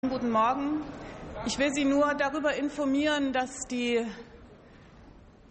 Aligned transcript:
Guten 0.00 0.30
Morgen. 0.30 0.80
Ich 1.44 1.58
will 1.58 1.72
Sie 1.74 1.84
nur 1.84 2.14
darüber 2.14 2.54
informieren, 2.54 3.32
dass 3.32 3.66
die 3.68 4.06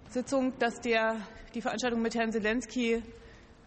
Sitzung, 0.09 0.57
dass 0.57 0.79
der, 0.79 1.17
die 1.53 1.59
Veranstaltung 1.59 2.01
mit 2.01 2.15
Herrn 2.15 2.31
Zelensky 2.31 3.03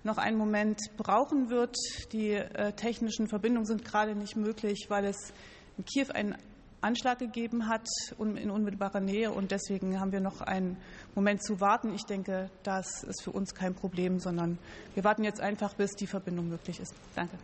noch 0.04 0.16
einen 0.16 0.38
Moment 0.38 0.80
brauchen 0.96 1.51
wird. 1.51 1.77
Die 2.12 2.30
äh, 2.30 2.72
technischen 2.72 3.29
Verbindungen 3.29 3.66
sind 3.66 3.85
gerade 3.85 4.14
nicht 4.14 4.37
möglich, 4.37 4.87
weil 4.88 5.04
es 5.04 5.35
in 5.77 5.85
Kiew 5.85 6.12
einen 6.14 6.35
Anschlag 6.81 7.19
gegeben 7.19 7.69
hat 7.69 7.87
in 8.19 8.51
unmittelbarer 8.51 9.01
Nähe. 9.01 9.33
Und 9.33 9.51
deswegen 9.51 10.01
haben 10.01 10.12
wir 10.12 10.21
noch 10.21 10.41
einen 10.41 10.79
Moment 11.15 11.45
zu 11.45 11.61
warten. 11.61 11.93
Ich 11.93 12.05
denke, 12.05 12.51
das 12.62 13.03
ist 13.03 13.23
für 13.23 13.33
uns 13.33 13.55
kein 13.55 13.75
Problem, 13.75 14.19
sondern 14.19 14.57
wir 14.95 15.05
warten 15.05 15.25
jetzt 15.25 15.43
einfach, 15.43 15.75
bis 15.75 15.91
die 15.91 16.07
Verbindung 16.07 16.49
möglich 16.49 16.81
ist. 16.81 16.95
Danke. 17.15 17.37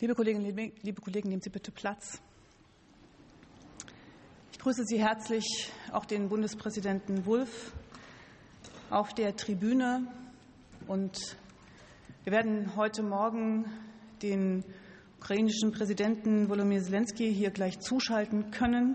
Liebe 0.00 0.14
Kolleginnen, 0.14 0.72
liebe 0.82 1.00
Kollegen, 1.00 1.28
nehmen 1.28 1.42
Sie 1.42 1.50
bitte 1.50 1.72
Platz. 1.72 2.22
Ich 4.52 4.60
grüße 4.60 4.84
Sie 4.84 5.00
herzlich, 5.00 5.72
auch 5.90 6.04
den 6.04 6.28
Bundespräsidenten 6.28 7.26
Wulff 7.26 7.72
auf 8.90 9.12
der 9.12 9.34
Tribüne. 9.34 10.06
Und 10.86 11.18
wir 12.22 12.32
werden 12.32 12.76
heute 12.76 13.02
Morgen 13.02 13.64
den 14.22 14.64
ukrainischen 15.18 15.72
Präsidenten 15.72 16.48
Volodymyr 16.48 16.80
Zelensky 16.80 17.34
hier 17.34 17.50
gleich 17.50 17.80
zuschalten 17.80 18.52
können. 18.52 18.94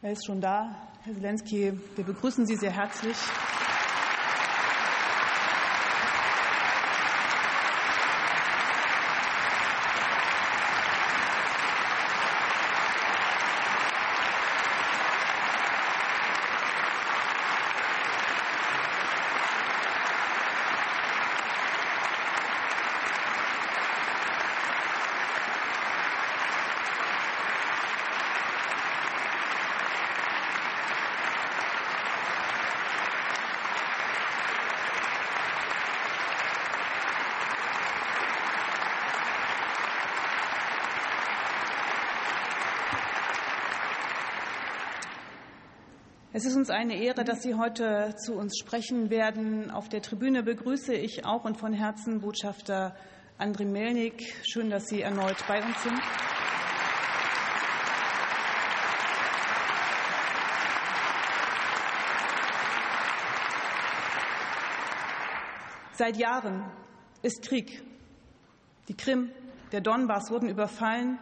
Er 0.00 0.12
ist 0.12 0.24
schon 0.24 0.40
da. 0.40 0.88
Herr 1.02 1.12
Zelensky, 1.12 1.74
wir 1.94 2.04
begrüßen 2.06 2.46
Sie 2.46 2.56
sehr 2.56 2.72
herzlich. 2.72 3.18
Es 46.38 46.44
ist 46.44 46.54
uns 46.54 46.70
eine 46.70 46.94
Ehre, 46.94 47.24
dass 47.24 47.42
Sie 47.42 47.56
heute 47.56 48.14
zu 48.14 48.34
uns 48.34 48.56
sprechen 48.58 49.10
werden. 49.10 49.72
Auf 49.72 49.88
der 49.88 50.00
Tribüne 50.02 50.44
begrüße 50.44 50.94
ich 50.94 51.24
auch 51.24 51.44
und 51.44 51.56
von 51.56 51.72
Herzen 51.72 52.20
Botschafter 52.20 52.94
Andriy 53.38 53.66
Melnik. 53.66 54.22
Schön, 54.46 54.70
dass 54.70 54.86
Sie 54.86 55.02
erneut 55.02 55.44
bei 55.48 55.60
uns 55.60 55.82
sind. 55.82 56.00
Seit 65.94 66.16
Jahren 66.18 66.70
ist 67.22 67.42
Krieg. 67.42 67.82
Die 68.86 68.96
Krim, 68.96 69.32
der 69.72 69.80
Donbass 69.80 70.30
wurden 70.30 70.48
überfallen. 70.48 71.18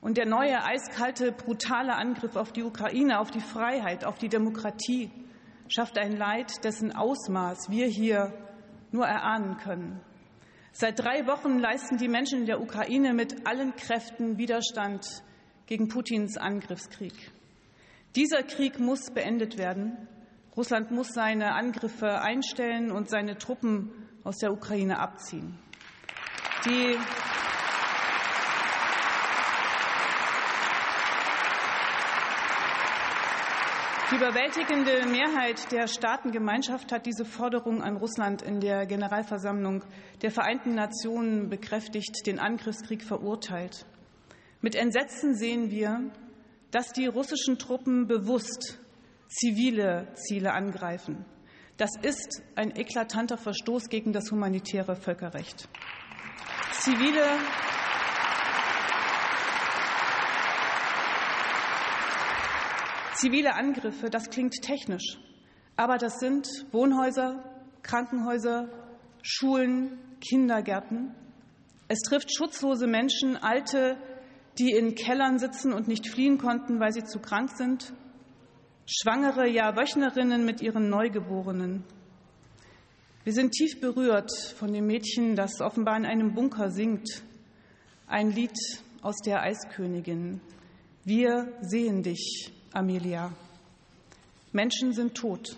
Und 0.00 0.18
der 0.18 0.26
neue, 0.26 0.62
eiskalte, 0.62 1.32
brutale 1.32 1.94
Angriff 1.94 2.36
auf 2.36 2.52
die 2.52 2.62
Ukraine, 2.62 3.18
auf 3.18 3.30
die 3.30 3.40
Freiheit, 3.40 4.04
auf 4.04 4.18
die 4.18 4.28
Demokratie 4.28 5.10
schafft 5.68 5.98
ein 5.98 6.16
Leid, 6.16 6.64
dessen 6.64 6.94
Ausmaß 6.94 7.70
wir 7.70 7.86
hier 7.86 8.32
nur 8.92 9.06
erahnen 9.06 9.56
können. 9.56 10.00
Seit 10.72 10.98
drei 10.98 11.26
Wochen 11.26 11.58
leisten 11.58 11.96
die 11.96 12.08
Menschen 12.08 12.40
in 12.40 12.46
der 12.46 12.60
Ukraine 12.60 13.14
mit 13.14 13.46
allen 13.46 13.74
Kräften 13.76 14.38
Widerstand 14.38 15.06
gegen 15.66 15.88
Putins 15.88 16.36
Angriffskrieg. 16.36 17.14
Dieser 18.14 18.42
Krieg 18.42 18.78
muss 18.78 19.10
beendet 19.10 19.58
werden. 19.58 20.08
Russland 20.56 20.90
muss 20.90 21.08
seine 21.08 21.52
Angriffe 21.54 22.20
einstellen 22.20 22.90
und 22.90 23.10
seine 23.10 23.36
Truppen 23.36 23.90
aus 24.24 24.36
der 24.36 24.52
Ukraine 24.52 24.98
abziehen. 24.98 25.58
Die 26.64 26.96
Die 34.08 34.14
überwältigende 34.14 35.04
Mehrheit 35.06 35.72
der 35.72 35.88
Staatengemeinschaft 35.88 36.92
hat 36.92 37.06
diese 37.06 37.24
Forderung 37.24 37.82
an 37.82 37.96
Russland 37.96 38.40
in 38.40 38.60
der 38.60 38.86
Generalversammlung 38.86 39.82
der 40.22 40.30
Vereinten 40.30 40.76
Nationen 40.76 41.48
bekräftigt, 41.48 42.24
den 42.24 42.38
Angriffskrieg 42.38 43.02
verurteilt. 43.02 43.84
Mit 44.60 44.76
Entsetzen 44.76 45.34
sehen 45.34 45.72
wir, 45.72 46.12
dass 46.70 46.92
die 46.92 47.06
russischen 47.06 47.58
Truppen 47.58 48.06
bewusst 48.06 48.78
zivile 49.26 50.06
Ziele 50.14 50.52
angreifen. 50.52 51.24
Das 51.76 51.90
ist 52.00 52.44
ein 52.54 52.76
eklatanter 52.76 53.36
Verstoß 53.36 53.88
gegen 53.88 54.12
das 54.12 54.30
humanitäre 54.30 54.94
Völkerrecht. 54.94 55.68
Zivile 56.70 57.24
Zivile 63.16 63.54
Angriffe, 63.54 64.10
das 64.10 64.28
klingt 64.28 64.60
technisch, 64.60 65.18
aber 65.74 65.96
das 65.96 66.18
sind 66.18 66.46
Wohnhäuser, 66.70 67.42
Krankenhäuser, 67.82 68.68
Schulen, 69.22 69.98
Kindergärten. 70.20 71.14
Es 71.88 72.00
trifft 72.00 72.34
schutzlose 72.36 72.86
Menschen, 72.86 73.38
Alte, 73.38 73.96
die 74.58 74.70
in 74.72 74.94
Kellern 74.94 75.38
sitzen 75.38 75.72
und 75.72 75.88
nicht 75.88 76.06
fliehen 76.08 76.36
konnten, 76.36 76.78
weil 76.78 76.92
sie 76.92 77.04
zu 77.04 77.18
krank 77.18 77.50
sind, 77.56 77.94
Schwangere, 78.84 79.48
ja 79.48 79.74
Wöchnerinnen 79.76 80.44
mit 80.44 80.60
ihren 80.60 80.90
Neugeborenen. 80.90 81.84
Wir 83.24 83.32
sind 83.32 83.52
tief 83.52 83.80
berührt 83.80 84.30
von 84.58 84.74
dem 84.74 84.86
Mädchen, 84.86 85.36
das 85.36 85.62
offenbar 85.62 85.96
in 85.96 86.04
einem 86.04 86.34
Bunker 86.34 86.70
singt. 86.70 87.22
Ein 88.06 88.30
Lied 88.30 88.56
aus 89.00 89.16
der 89.24 89.42
Eiskönigin. 89.42 90.42
Wir 91.04 91.52
sehen 91.62 92.02
dich, 92.02 92.52
Amelia. 92.76 93.32
Menschen 94.52 94.92
sind 94.92 95.14
tot. 95.14 95.56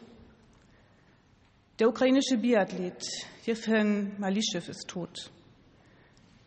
Der 1.81 1.89
ukrainische 1.89 2.37
Biathlet 2.37 3.05
Jefren 3.45 4.13
Malischew 4.21 4.63
ist 4.69 4.87
tot. 4.87 5.29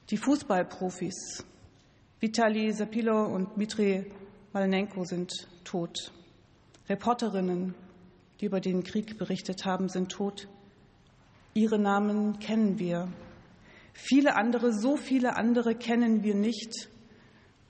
Die 0.09 0.15
Fußballprofis 0.15 1.44
Vitali 2.21 2.71
Sapilo 2.71 3.25
und 3.25 3.57
Dmitri 3.57 4.09
Malnenko 4.53 5.03
sind 5.03 5.33
tot. 5.65 6.13
Reporterinnen, 6.88 7.75
die 8.40 8.45
über 8.45 8.61
den 8.61 8.83
Krieg 8.83 9.18
berichtet 9.18 9.66
haben, 9.66 9.90
sind 9.90 10.09
tot. 10.09 10.47
Ihre 11.54 11.80
Namen 11.80 12.40
kennen 12.40 12.80
wir. 12.80 13.11
Viele 13.92 14.37
andere, 14.37 14.71
so 14.71 14.95
viele 14.95 15.35
andere 15.35 15.75
kennen 15.75 16.23
wir 16.23 16.35
nicht. 16.35 16.87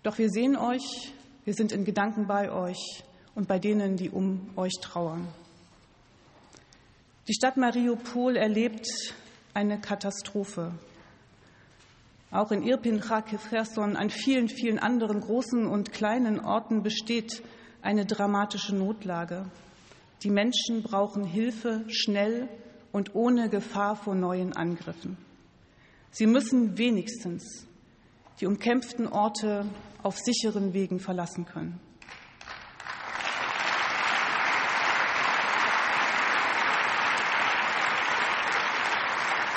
Doch 0.03 0.19
wir 0.19 0.29
sehen 0.29 0.55
euch, 0.55 1.13
wir 1.51 1.55
sind 1.57 1.73
in 1.73 1.83
Gedanken 1.83 2.27
bei 2.27 2.49
euch 2.49 3.03
und 3.35 3.49
bei 3.49 3.59
denen, 3.59 3.97
die 3.97 4.09
um 4.09 4.51
euch 4.55 4.71
trauern. 4.81 5.27
Die 7.27 7.33
Stadt 7.33 7.57
Mariupol 7.57 8.37
erlebt 8.37 8.87
eine 9.53 9.77
Katastrophe. 9.81 10.71
Auch 12.31 12.53
in 12.53 12.63
Irpin, 12.63 13.01
Kharkiv, 13.01 13.49
Cherson, 13.49 13.97
an 13.97 14.09
vielen, 14.09 14.47
vielen 14.47 14.79
anderen 14.79 15.19
großen 15.19 15.67
und 15.67 15.91
kleinen 15.91 16.39
Orten 16.39 16.83
besteht 16.83 17.43
eine 17.81 18.05
dramatische 18.05 18.73
Notlage. 18.73 19.43
Die 20.23 20.29
Menschen 20.29 20.83
brauchen 20.83 21.25
Hilfe 21.25 21.83
schnell 21.89 22.47
und 22.93 23.13
ohne 23.13 23.49
Gefahr 23.49 23.97
vor 23.97 24.15
neuen 24.15 24.53
Angriffen. 24.53 25.17
Sie 26.11 26.27
müssen 26.27 26.77
wenigstens 26.77 27.67
die 28.41 28.47
umkämpften 28.47 29.07
Orte 29.07 29.65
auf 30.01 30.17
sicheren 30.17 30.73
Wegen 30.73 30.99
verlassen 30.99 31.45
können. 31.45 31.79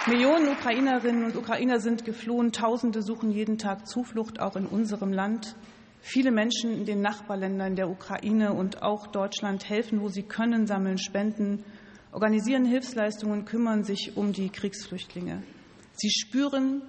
Millionen 0.06 0.48
Ukrainerinnen 0.48 1.24
und 1.24 1.34
Ukrainer 1.34 1.80
sind 1.80 2.04
geflohen. 2.04 2.52
Tausende 2.52 3.00
suchen 3.00 3.30
jeden 3.30 3.56
Tag 3.56 3.88
Zuflucht, 3.88 4.38
auch 4.38 4.54
in 4.54 4.66
unserem 4.66 5.14
Land. 5.14 5.56
Viele 6.00 6.30
Menschen 6.30 6.74
in 6.74 6.84
den 6.84 7.00
Nachbarländern 7.00 7.76
der 7.76 7.88
Ukraine 7.88 8.52
und 8.52 8.82
auch 8.82 9.06
Deutschland 9.06 9.66
helfen, 9.66 10.02
wo 10.02 10.10
sie 10.10 10.24
können, 10.24 10.66
sammeln 10.66 10.98
Spenden, 10.98 11.64
organisieren 12.12 12.66
Hilfsleistungen, 12.66 13.46
kümmern 13.46 13.82
sich 13.82 14.12
um 14.14 14.34
die 14.34 14.50
Kriegsflüchtlinge. 14.50 15.42
Sie 15.94 16.10
spüren, 16.10 16.82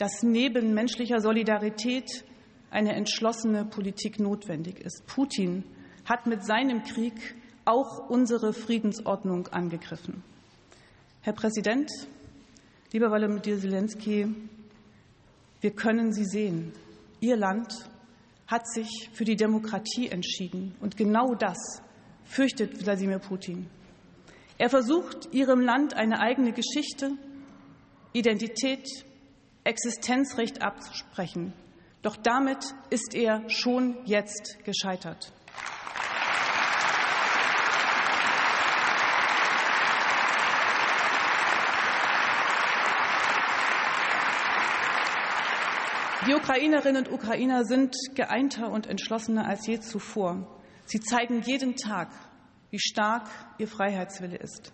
dass 0.00 0.22
neben 0.22 0.72
menschlicher 0.72 1.20
Solidarität 1.20 2.24
eine 2.70 2.94
entschlossene 2.94 3.66
Politik 3.66 4.18
notwendig 4.18 4.80
ist. 4.80 5.04
Putin 5.06 5.62
hat 6.06 6.26
mit 6.26 6.42
seinem 6.42 6.84
Krieg 6.84 7.12
auch 7.66 8.08
unsere 8.08 8.54
Friedensordnung 8.54 9.48
angegriffen. 9.48 10.22
Herr 11.20 11.34
Präsident, 11.34 11.90
lieber 12.92 13.10
Volodymyr 13.10 13.42
Zelensky, 13.42 14.34
wir 15.60 15.70
können 15.72 16.14
Sie 16.14 16.24
sehen. 16.24 16.72
Ihr 17.20 17.36
Land 17.36 17.74
hat 18.46 18.66
sich 18.66 19.10
für 19.12 19.24
die 19.24 19.36
Demokratie 19.36 20.08
entschieden. 20.08 20.74
Und 20.80 20.96
genau 20.96 21.34
das 21.34 21.82
fürchtet 22.24 22.86
Wladimir 22.86 23.18
Putin. 23.18 23.68
Er 24.56 24.70
versucht, 24.70 25.28
Ihrem 25.32 25.60
Land 25.60 25.92
eine 25.92 26.20
eigene 26.20 26.52
Geschichte, 26.52 27.10
Identität, 28.14 29.04
Existenzrecht 29.64 30.62
abzusprechen. 30.62 31.52
Doch 32.02 32.16
damit 32.16 32.64
ist 32.88 33.14
er 33.14 33.48
schon 33.48 33.98
jetzt 34.06 34.58
gescheitert. 34.64 35.32
Die 46.26 46.34
Ukrainerinnen 46.34 47.06
und 47.06 47.12
Ukrainer 47.12 47.64
sind 47.64 47.96
geeinter 48.14 48.70
und 48.70 48.86
entschlossener 48.86 49.48
als 49.48 49.66
je 49.66 49.80
zuvor. 49.80 50.46
Sie 50.84 51.00
zeigen 51.00 51.40
jeden 51.42 51.76
Tag, 51.76 52.10
wie 52.70 52.78
stark 52.78 53.28
ihr 53.58 53.66
Freiheitswille 53.66 54.36
ist. 54.36 54.72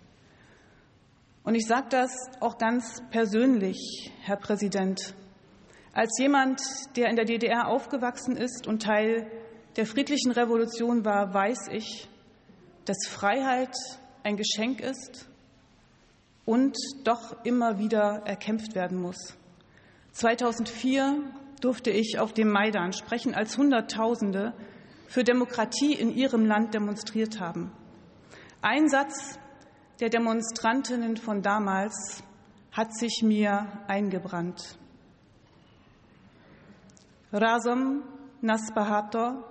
Und 1.47 1.55
ich 1.55 1.69
sage 1.69 1.87
das 1.91 2.11
auch 2.41 2.59
ganz 2.59 3.01
persönlich, 3.13 4.11
Herr 4.21 4.35
Präsident. 4.35 5.15
Als 5.93 6.19
jemand, 6.19 6.61
der 6.97 7.09
in 7.09 7.15
der 7.15 7.25
DDR 7.25 7.69
aufgewachsen 7.69 8.37
ist 8.37 8.67
und 8.67 8.83
Teil 8.83 9.31
der 9.77 9.87
friedlichen 9.87 10.33
Revolution 10.33 11.05
war, 11.05 11.33
weiß 11.33 11.69
ich, 11.71 12.09
dass 12.85 13.07
Freiheit 13.07 13.73
ein 14.25 14.37
Geschenk 14.37 14.81
ist 14.81 15.29
und 16.47 16.77
doch 17.05 17.37
immer 17.45 17.79
wieder 17.79 18.23
erkämpft 18.25 18.75
werden 18.75 19.01
muss. 19.01 19.37
2004 20.15 21.33
durfte 21.61 21.93
ich 21.93 22.19
auf 22.19 22.33
dem 22.33 22.51
Maidan 22.51 22.93
sprechen, 22.93 23.37
als 23.37 23.57
Hunderttausende 23.57 24.53
für 25.07 25.23
Demokratie 25.23 25.93
in 25.93 26.13
ihrem 26.13 26.45
Land 26.45 26.75
demonstriert 26.75 27.39
haben. 27.39 27.71
Ein 28.63 28.89
Satz 28.89 29.39
der 30.01 30.11
Demonstrantinnen 30.11 31.17
von 31.17 31.43
damals 31.43 32.23
hat 32.73 32.95
sich 32.95 33.23
mir 33.23 33.67
eingebrannt. 33.87 34.77
Razom 37.33 38.03
nas 38.43 38.73
bahato, 38.75 39.43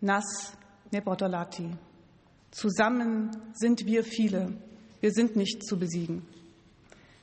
nas 0.00 0.56
nebodolati. 0.90 1.70
Zusammen 2.50 3.30
sind 3.52 3.86
wir 3.86 4.02
viele. 4.02 4.56
Wir 5.00 5.12
sind 5.12 5.36
nicht 5.36 5.64
zu 5.64 5.78
besiegen. 5.78 6.26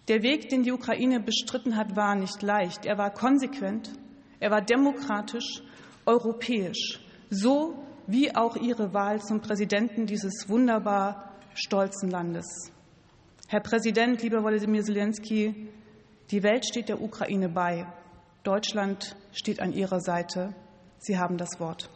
Der 0.08 0.24
Weg, 0.24 0.50
den 0.50 0.63
die 0.63 0.72
Ukraine 0.72 1.20
bestritten 1.20 1.75
hat, 1.75 1.96
war 1.96 2.15
nicht 2.15 2.41
leicht. 2.41 2.86
Er 2.86 2.98
war 2.98 3.12
konsequent, 3.12 3.91
er 4.39 4.51
war 4.51 4.62
demokratisch, 4.62 5.63
europäisch, 6.06 7.01
so 7.29 7.84
wie 8.08 8.34
auch 8.34 8.56
ihre 8.56 8.94
Wahl 8.94 9.22
zum 9.22 9.41
Präsidenten 9.41 10.06
dieses 10.06 10.48
wunderbar 10.48 11.26
stolzen 11.57 12.09
Landes. 12.09 12.71
Herr 13.47 13.61
Präsident, 13.61 14.21
lieber 14.21 14.43
Volodymyr 14.43 14.83
Zelensky, 14.83 15.69
die 16.29 16.43
Welt 16.43 16.65
steht 16.65 16.89
der 16.89 17.01
Ukraine 17.01 17.49
bei. 17.49 17.87
Deutschland 18.43 19.15
steht 19.31 19.59
an 19.59 19.73
ihrer 19.73 19.99
Seite. 19.99 20.53
Sie 20.99 21.17
haben 21.17 21.37
das 21.37 21.59
Wort. 21.59 21.89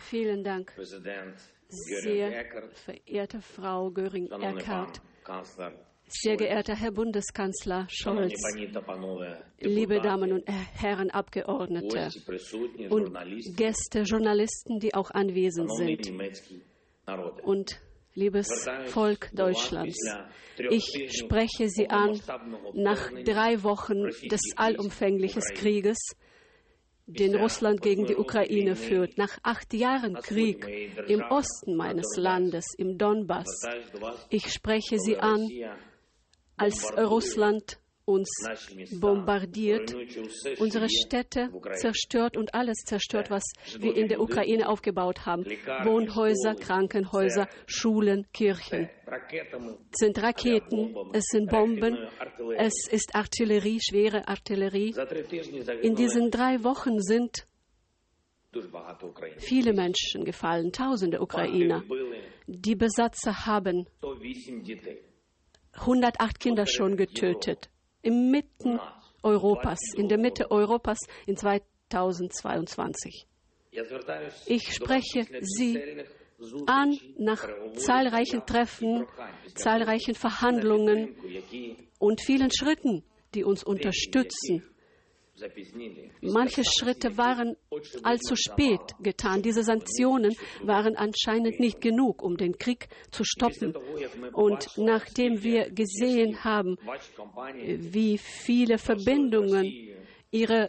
Vielen 0.00 0.44
Dank, 0.44 0.72
sehr 1.68 2.44
verehrte 2.72 3.40
Frau 3.42 3.90
Göring-Eckardt, 3.90 5.00
sehr 6.08 6.36
geehrter 6.36 6.76
Herr 6.76 6.92
Bundeskanzler 6.92 7.86
Scholz, 7.90 8.34
liebe 9.58 10.00
Damen 10.00 10.32
und 10.32 10.44
Herren 10.46 11.10
Abgeordnete 11.10 12.10
und 12.90 13.12
Gäste, 13.56 14.00
Journalisten, 14.02 14.78
die 14.78 14.94
auch 14.94 15.10
anwesend 15.10 15.74
sind. 15.76 16.12
Und 17.42 17.80
liebes 18.14 18.68
Volk 18.86 19.30
Deutschlands. 19.32 19.96
Ich 20.70 21.08
spreche 21.10 21.68
Sie 21.68 21.88
an 21.90 22.20
nach 22.74 23.10
drei 23.24 23.62
Wochen 23.62 24.04
des 24.30 24.40
allumfänglichen 24.56 25.42
Krieges, 25.54 25.98
den 27.06 27.36
Russland 27.36 27.82
gegen 27.82 28.06
die 28.06 28.16
Ukraine 28.16 28.74
führt. 28.74 29.18
Nach 29.18 29.38
acht 29.42 29.72
Jahren 29.74 30.14
Krieg 30.14 30.66
im 31.08 31.20
Osten 31.22 31.76
meines 31.76 32.16
Landes, 32.16 32.64
im 32.78 32.98
Donbass. 32.98 33.46
Ich 34.30 34.50
spreche 34.50 34.98
Sie 34.98 35.18
an, 35.18 35.48
als 36.56 36.92
Russland 36.96 37.78
uns 38.06 38.28
bombardiert, 39.00 39.94
unsere 40.58 40.88
Städte 40.88 41.50
zerstört 41.74 42.36
und 42.36 42.54
alles 42.54 42.78
zerstört, 42.86 43.30
was 43.30 43.42
wir 43.80 43.96
in 43.96 44.06
der 44.06 44.20
Ukraine 44.20 44.68
aufgebaut 44.68 45.26
haben. 45.26 45.44
Wohnhäuser, 45.44 46.54
Krankenhäuser, 46.54 47.48
Schulen, 47.66 48.26
Kirchen. 48.32 48.88
Es 49.06 49.98
sind 49.98 50.22
Raketen, 50.22 50.94
es 51.12 51.24
sind 51.26 51.50
Bomben, 51.50 51.98
es 52.56 52.88
ist 52.88 53.14
Artillerie, 53.16 53.80
schwere 53.80 54.28
Artillerie. 54.28 54.94
In 55.82 55.96
diesen 55.96 56.30
drei 56.30 56.62
Wochen 56.62 57.00
sind 57.00 57.44
viele 59.38 59.72
Menschen 59.72 60.24
gefallen, 60.24 60.70
tausende 60.72 61.20
Ukrainer. 61.20 61.82
Die 62.46 62.76
Besatzer 62.76 63.46
haben 63.46 63.86
108 65.78 66.40
Kinder 66.40 66.66
schon 66.66 66.96
getötet 66.96 67.70
im 68.02 68.34
Europas, 69.22 69.78
in 69.96 70.08
der 70.08 70.18
Mitte 70.18 70.50
Europas 70.50 70.98
in 71.26 71.36
2022. 71.36 73.26
Ich 74.46 74.72
spreche 74.72 75.26
Sie 75.40 76.04
an 76.66 76.98
nach 77.18 77.48
zahlreichen 77.74 78.44
Treffen, 78.46 79.06
zahlreichen 79.54 80.14
Verhandlungen 80.14 81.16
und 81.98 82.20
vielen 82.20 82.50
Schritten, 82.52 83.02
die 83.34 83.44
uns 83.44 83.64
unterstützen. 83.64 84.62
Manche 86.22 86.62
Schritte 86.64 87.16
waren 87.18 87.56
allzu 88.02 88.36
spät 88.36 88.80
getan. 89.00 89.42
Diese 89.42 89.62
Sanktionen 89.62 90.34
waren 90.62 90.96
anscheinend 90.96 91.60
nicht 91.60 91.80
genug, 91.80 92.22
um 92.22 92.36
den 92.36 92.56
Krieg 92.58 92.88
zu 93.10 93.22
stoppen. 93.24 93.74
Und 94.32 94.68
nachdem 94.76 95.42
wir 95.42 95.70
gesehen 95.70 96.42
haben, 96.44 96.76
wie 97.64 98.18
viele 98.18 98.78
Verbindungen 98.78 99.70
ihre 100.30 100.68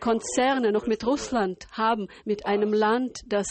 Konzerne 0.00 0.72
noch 0.72 0.86
mit 0.86 1.06
Russland 1.06 1.66
haben, 1.72 2.08
mit 2.24 2.46
einem 2.46 2.72
Land, 2.72 3.20
das 3.26 3.46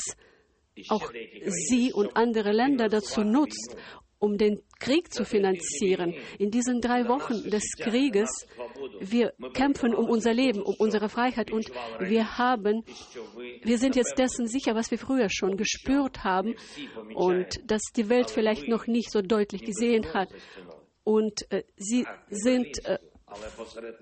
auch 0.88 1.12
sie 1.46 1.92
und 1.94 2.16
andere 2.16 2.52
Länder 2.52 2.88
dazu 2.90 3.22
nutzt, 3.22 3.76
um 4.20 4.38
den 4.38 4.62
Krieg 4.80 5.14
zu 5.14 5.26
finanzieren. 5.26 6.14
In 6.38 6.52
diesen 6.52 6.82
drei 6.82 7.08
Wochen 7.08 7.50
des 7.50 7.64
Krieges, 7.78 8.30
wir 9.00 9.34
kämpfen 9.54 9.96
um 9.96 10.10
unser 10.10 10.34
Leben, 10.34 10.62
um 10.62 10.76
unsere 10.78 11.10
Freiheit 11.10 11.52
und 11.52 11.72
wir 12.00 12.38
haben, 12.38 12.84
wir 13.64 13.78
sind 13.78 13.96
jetzt 13.96 14.18
dessen 14.18 14.48
sicher, 14.48 14.76
was 14.76 14.92
wir 14.92 14.98
früher 14.98 15.30
schon 15.30 15.58
gespürt 15.58 16.24
haben 16.24 16.56
und 17.16 17.48
dass 17.66 17.82
die 17.96 18.10
Welt 18.10 18.30
vielleicht 18.30 18.68
noch 18.68 18.88
nicht 18.88 19.12
so 19.12 19.22
deutlich 19.22 19.64
gesehen 19.64 20.14
hat. 20.14 20.30
Und 21.04 21.50
äh, 21.52 21.64
sie 21.76 22.06
sind 22.30 22.86
äh, 22.86 23.00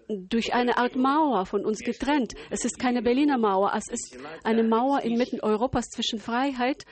durch 0.09 0.53
eine 0.53 0.77
Art 0.77 0.95
Mauer 0.95 1.45
von 1.45 1.65
uns 1.65 1.79
getrennt. 1.79 2.33
Es 2.49 2.65
ist 2.65 2.79
keine 2.79 3.01
Berliner 3.01 3.37
Mauer, 3.37 3.71
es 3.75 3.87
ist 3.89 4.17
eine 4.43 4.63
Mauer 4.63 5.01
inmitten 5.01 5.39
Europas 5.41 5.89
zwischen 5.89 6.19
Freiheit 6.19 6.85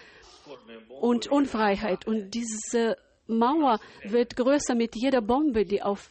und 1.01 1.27
Unfreiheit. 1.27 2.07
Und 2.07 2.33
diese 2.33 2.97
Mauer 3.27 3.79
wird 4.03 4.35
größer 4.35 4.75
mit 4.75 4.95
jeder 4.95 5.21
Bombe, 5.21 5.65
die 5.65 5.81
auf 5.81 6.09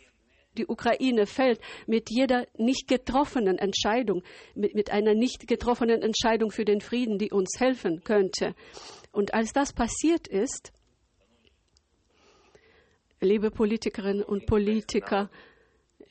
die 0.56 0.66
Ukraine 0.66 1.26
fällt, 1.26 1.61
mit 1.87 2.11
jeder 2.11 2.47
nicht 2.56 2.87
getroffenen 2.88 3.59
Entscheidung, 3.59 4.23
mit, 4.54 4.75
mit 4.75 4.90
einer 4.90 5.14
nicht 5.14 5.47
getroffenen 5.49 6.02
Entscheidung 6.02 6.50
für 6.50 6.64
den 6.64 6.80
Frieden, 6.80 7.18
die 7.18 7.30
uns 7.30 7.59
helfen 7.59 8.02
könnte. 8.04 8.54
Und 9.12 9.35
als 9.35 9.52
das 9.52 9.73
passiert 9.73 10.28
ist, 10.28 10.73
liebe 13.21 13.50
Politikerinnen 13.50 14.23
und 14.23 14.47
Politiker, 14.47 15.30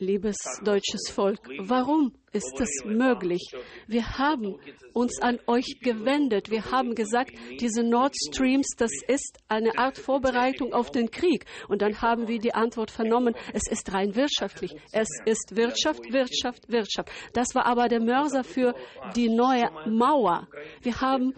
liebes 0.04 0.36
deutsches 0.64 1.10
Volk, 1.10 1.40
warum 1.60 2.14
ist 2.32 2.60
es 2.60 2.84
möglich? 2.86 3.52
Wir 3.88 4.18
haben 4.18 4.56
uns 4.94 5.22
an 5.22 5.40
euch 5.48 5.80
gewendet. 5.82 6.50
Wir 6.50 6.72
haben 6.72 6.96
gesagt, 6.96 7.32
diese 7.60 7.84
Nord 7.84 8.14
Streams, 8.28 8.68
das 8.78 8.92
ist 9.08 9.38
eine 9.48 9.78
Art 9.78 9.98
Vorbereitung 9.98 10.74
auf 10.74 10.92
den 10.92 11.10
Krieg. 11.12 11.46
Und 11.68 11.82
dann 11.82 12.02
haben 12.02 12.28
wir 12.28 12.40
die 12.40 12.54
Antwort 12.54 12.92
vernommen, 12.92 13.36
es 13.54 13.64
ist 13.70 13.94
rein 13.94 14.16
wirtschaftlich. 14.16 14.76
Es 14.92 15.10
ist 15.26 15.56
Wirtschaft, 15.56 16.12
Wirtschaft, 16.12 16.70
Wirtschaft. 16.70 17.10
Das 17.34 17.56
war 17.56 17.66
aber 17.66 17.88
der 17.88 18.02
Mörser 18.02 18.44
für 18.44 18.76
die 19.16 19.30
neue 19.30 19.70
Mauer. 19.88 20.48
Wir 20.82 21.00
haben 21.02 21.34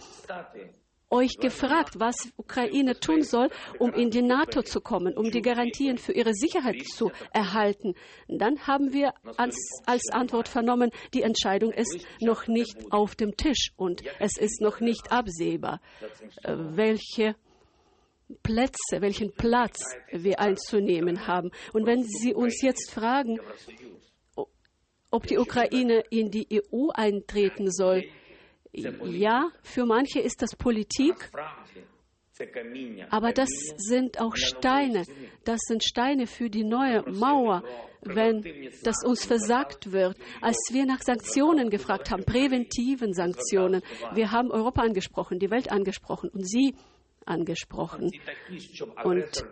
euch 1.16 1.38
gefragt, 1.38 2.00
was 2.00 2.16
Ukraine 2.38 3.00
tun 3.00 3.24
soll, 3.24 3.50
um 3.80 3.94
in 3.94 4.10
die 4.10 4.22
NATO 4.22 4.62
zu 4.62 4.82
kommen, 4.82 5.18
um 5.18 5.32
die 5.32 5.42
Garantien 5.42 5.98
für 5.98 6.12
ihre 6.12 6.34
Sicherheit 6.34 6.84
zu 6.86 7.12
erhalten. 7.34 7.96
Dann 8.28 8.60
haben 8.68 8.92
wir 8.94 9.14
als, 9.38 9.56
als 9.86 10.10
Antwort 10.12 10.48
vernommen, 10.48 10.92
die 11.14 11.22
Entscheidung 11.22 11.72
ist 11.72 12.06
noch 12.22 12.48
nicht 12.48 12.76
auf 12.92 13.16
dem 13.16 13.36
Tisch 13.38 13.72
und 13.78 14.04
es 14.20 14.38
ist 14.38 14.62
noch 14.62 14.80
nicht 14.82 15.12
absehbar, 15.12 15.80
äh, 16.44 16.54
welche 16.58 17.36
Plätze, 18.44 19.02
welchen 19.02 19.34
Platz 19.34 19.78
wir 20.12 20.40
einzunehmen 20.40 21.28
haben. 21.28 21.52
Und 21.74 21.86
wenn 21.86 22.04
Sie 22.04 22.34
uns 22.34 22.62
jetzt 22.62 22.92
fragen, 22.92 23.40
ob 25.12 25.28
die 25.28 25.38
Ukraine 25.38 26.04
in 26.10 26.32
die 26.32 26.48
EU 26.52 26.90
eintreten 26.90 27.72
soll, 27.72 28.04
ja, 29.06 29.50
für 29.62 29.86
manche 29.86 30.20
ist 30.20 30.42
das 30.42 30.56
Politik, 30.56 31.32
aber 33.10 33.32
das 33.32 33.50
sind 33.78 34.20
auch 34.20 34.36
Steine. 34.36 35.06
Das 35.46 35.60
sind 35.68 35.84
Steine 35.84 36.28
für 36.28 36.50
die 36.50 36.64
neue 36.66 37.04
Mauer, 37.10 37.64
wenn 38.02 38.44
das 38.84 39.04
uns 39.06 39.26
versagt 39.26 39.92
wird. 39.94 40.18
Als 40.42 40.58
wir 40.72 40.86
nach 40.86 41.02
Sanktionen 41.02 41.70
gefragt 41.70 42.12
haben, 42.12 42.26
präventiven 42.26 43.14
Sanktionen, 43.14 43.82
wir 44.14 44.32
haben 44.32 44.52
Europa 44.52 44.82
angesprochen, 44.82 45.40
die 45.40 45.50
Welt 45.50 45.72
angesprochen. 45.72 46.30
Und 46.30 46.46
Sie 46.46 46.76
angesprochen. 47.26 48.12
Und 49.04 49.46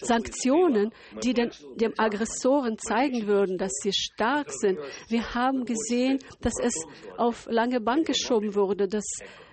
Sanktionen, 0.00 0.92
die 1.22 1.34
den, 1.34 1.50
dem 1.76 1.92
Aggressoren 1.96 2.78
zeigen 2.78 3.26
würden, 3.26 3.58
dass 3.58 3.72
sie 3.82 3.92
stark 3.92 4.50
sind. 4.50 4.78
Wir 5.08 5.34
haben 5.34 5.64
gesehen, 5.64 6.18
dass 6.40 6.54
es 6.62 6.74
auf 7.16 7.46
lange 7.50 7.80
Bank 7.80 8.06
geschoben 8.06 8.54
wurde, 8.54 8.88
dass 8.88 9.06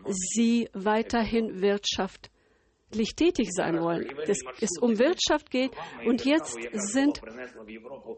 sie 0.06 0.70
weiterhin 0.74 1.62
Wirtschaft 1.62 2.30
tätig 3.04 3.50
sein 3.52 3.82
wollen, 3.82 4.08
dass 4.28 4.40
es 4.62 4.72
um 4.82 4.98
Wirtschaft 4.98 5.52
geht. 5.52 5.72
Und 6.06 6.25
jetzt 6.25 6.58
sind 6.74 7.22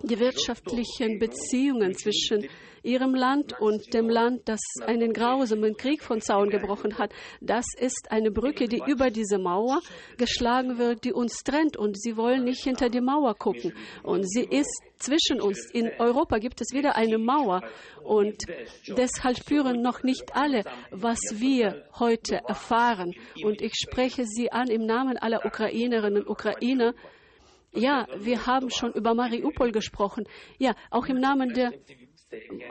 die 0.03 0.19
wirtschaftlichen 0.19 1.19
Beziehungen 1.19 1.93
zwischen 1.95 2.47
ihrem 2.83 3.15
Land 3.15 3.59
und 3.59 3.93
dem 3.93 4.09
Land, 4.09 4.43
das 4.45 4.59
einen 4.85 5.11
grausamen 5.13 5.75
Krieg 5.75 6.01
von 6.01 6.21
Zaun 6.21 6.49
gebrochen 6.49 6.97
hat. 6.97 7.11
Das 7.41 7.65
ist 7.77 8.07
eine 8.09 8.31
Brücke, 8.31 8.67
die 8.67 8.81
über 8.85 9.09
diese 9.09 9.37
Mauer 9.37 9.81
geschlagen 10.17 10.77
wird, 10.77 11.03
die 11.03 11.13
uns 11.13 11.43
trennt. 11.43 11.75
Und 11.77 11.99
sie 11.99 12.15
wollen 12.15 12.45
nicht 12.45 12.63
hinter 12.63 12.89
die 12.89 13.01
Mauer 13.01 13.35
gucken. 13.35 13.73
Und 14.03 14.29
sie 14.29 14.43
ist 14.43 14.81
zwischen 14.99 15.41
uns. 15.41 15.69
In 15.71 15.91
Europa 15.99 16.37
gibt 16.37 16.61
es 16.61 16.73
wieder 16.73 16.95
eine 16.95 17.17
Mauer. 17.17 17.61
Und 18.03 18.43
deshalb 18.87 19.37
spüren 19.37 19.81
noch 19.81 20.03
nicht 20.03 20.35
alle, 20.35 20.63
was 20.91 21.19
wir 21.33 21.85
heute 21.99 22.41
erfahren. 22.47 23.13
Und 23.43 23.61
ich 23.61 23.73
spreche 23.75 24.25
Sie 24.25 24.51
an 24.51 24.69
im 24.69 24.85
Namen 24.85 25.17
aller 25.17 25.45
Ukrainerinnen 25.45 26.23
und 26.23 26.29
Ukrainer. 26.29 26.93
Ja, 27.73 28.07
wir 28.17 28.45
haben 28.45 28.69
schon 28.69 28.93
über 28.93 29.13
Mariupol 29.13 29.71
gesprochen. 29.71 30.25
Ja, 30.57 30.73
auch 30.89 31.05
im 31.07 31.19
Namen 31.19 31.53
der 31.53 31.73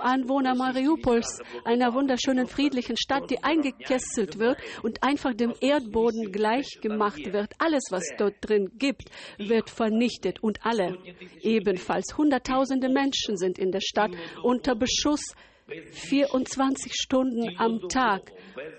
Anwohner 0.00 0.54
Mariupols, 0.54 1.40
einer 1.64 1.94
wunderschönen 1.94 2.46
friedlichen 2.46 2.96
Stadt, 2.98 3.30
die 3.30 3.42
eingekesselt 3.42 4.38
wird 4.38 4.58
und 4.82 5.02
einfach 5.02 5.32
dem 5.34 5.54
Erdboden 5.60 6.30
gleichgemacht 6.30 7.32
wird. 7.32 7.54
Alles, 7.58 7.84
was 7.90 8.04
dort 8.18 8.34
drin 8.42 8.72
gibt, 8.78 9.10
wird 9.38 9.70
vernichtet 9.70 10.42
und 10.42 10.58
alle 10.64 10.98
ebenfalls. 11.40 12.18
Hunderttausende 12.18 12.90
Menschen 12.90 13.38
sind 13.38 13.58
in 13.58 13.72
der 13.72 13.80
Stadt 13.80 14.10
unter 14.42 14.74
Beschuss 14.74 15.22
24 15.66 16.92
Stunden 16.94 17.56
am 17.58 17.88
Tag, 17.88 18.32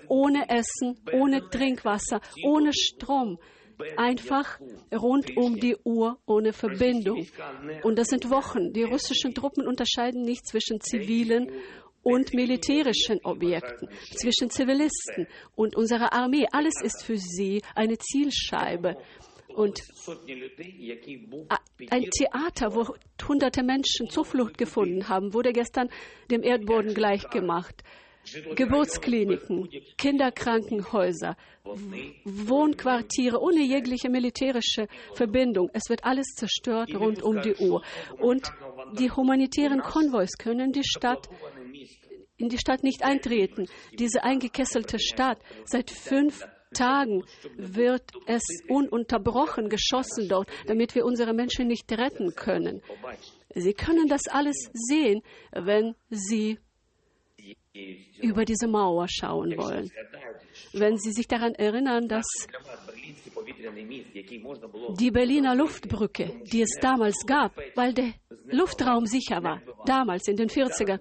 ohne 0.06 0.48
Essen, 0.48 0.96
ohne 1.12 1.48
Trinkwasser, 1.50 2.20
ohne 2.44 2.72
Strom 2.72 3.38
einfach 3.96 4.60
rund 4.92 5.36
um 5.36 5.58
die 5.58 5.76
Uhr 5.84 6.18
ohne 6.26 6.52
Verbindung. 6.52 7.26
Und 7.82 7.98
das 7.98 8.08
sind 8.08 8.30
Wochen. 8.30 8.72
Die 8.72 8.82
russischen 8.82 9.34
Truppen 9.34 9.66
unterscheiden 9.66 10.22
nicht 10.22 10.46
zwischen 10.46 10.80
zivilen 10.80 11.50
und 12.02 12.32
militärischen 12.32 13.20
Objekten, 13.24 13.88
zwischen 14.14 14.50
Zivilisten 14.50 15.26
und 15.56 15.76
unserer 15.76 16.12
Armee. 16.12 16.46
Alles 16.52 16.74
ist 16.82 17.04
für 17.04 17.16
sie 17.16 17.62
eine 17.74 17.98
Zielscheibe. 17.98 18.96
Und 19.48 19.82
ein 21.90 22.04
Theater, 22.10 22.74
wo 22.74 22.94
hunderte 23.26 23.62
Menschen 23.64 24.08
Zuflucht 24.08 24.56
gefunden 24.56 25.08
haben, 25.08 25.34
wurde 25.34 25.52
gestern 25.52 25.88
dem 26.30 26.42
Erdboden 26.42 26.94
gleichgemacht. 26.94 27.82
Geburtskliniken, 28.54 29.68
Kinderkrankenhäuser, 29.96 31.36
Wohnquartiere 32.24 33.40
ohne 33.40 33.62
jegliche 33.62 34.10
militärische 34.10 34.88
Verbindung. 35.14 35.70
Es 35.72 35.88
wird 35.88 36.04
alles 36.04 36.26
zerstört 36.34 36.94
rund 36.94 37.22
um 37.22 37.40
die 37.40 37.54
Uhr. 37.54 37.82
Und 38.18 38.52
die 38.98 39.10
humanitären 39.10 39.80
Konvois 39.80 40.28
können 40.38 40.72
die 40.72 40.84
Stadt 40.84 41.28
in 42.36 42.48
die 42.48 42.58
Stadt 42.58 42.84
nicht 42.84 43.02
eintreten. 43.02 43.66
Diese 43.98 44.22
eingekesselte 44.22 44.98
Stadt 44.98 45.38
seit 45.64 45.90
fünf 45.90 46.46
Tagen 46.72 47.24
wird 47.56 48.10
es 48.26 48.42
ununterbrochen 48.68 49.68
geschossen 49.68 50.28
dort, 50.28 50.48
damit 50.66 50.94
wir 50.94 51.04
unsere 51.04 51.32
Menschen 51.32 51.66
nicht 51.66 51.90
retten 51.92 52.34
können. 52.34 52.82
Sie 53.54 53.72
können 53.72 54.06
das 54.06 54.28
alles 54.28 54.70
sehen, 54.72 55.22
wenn 55.52 55.94
Sie 56.10 56.58
über 58.20 58.44
diese 58.44 58.66
Mauer 58.68 59.06
schauen 59.08 59.56
wollen. 59.56 59.90
Wenn 60.72 60.96
Sie 60.98 61.12
sich 61.12 61.26
daran 61.26 61.54
erinnern, 61.54 62.08
dass 62.08 62.26
die 64.98 65.10
Berliner 65.10 65.54
Luftbrücke, 65.54 66.32
die 66.52 66.62
es 66.62 66.76
damals 66.80 67.24
gab, 67.26 67.56
weil 67.74 67.94
der 67.94 68.12
Luftraum 68.50 69.06
sicher 69.06 69.42
war, 69.42 69.60
damals 69.86 70.28
in 70.28 70.36
den 70.36 70.48
40ern, 70.48 71.00